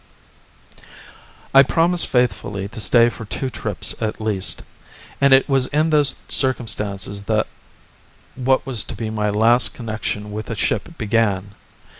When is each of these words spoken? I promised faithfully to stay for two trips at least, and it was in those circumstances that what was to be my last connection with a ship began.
I 1.53 1.61
promised 1.61 2.07
faithfully 2.07 2.67
to 2.69 2.79
stay 2.79 3.07
for 3.09 3.23
two 3.23 3.51
trips 3.51 3.93
at 4.01 4.19
least, 4.19 4.63
and 5.21 5.31
it 5.31 5.47
was 5.47 5.67
in 5.67 5.91
those 5.91 6.25
circumstances 6.27 7.25
that 7.25 7.45
what 8.33 8.65
was 8.65 8.83
to 8.85 8.95
be 8.95 9.11
my 9.11 9.29
last 9.29 9.75
connection 9.75 10.31
with 10.31 10.49
a 10.49 10.55
ship 10.55 10.97
began. 10.97 11.53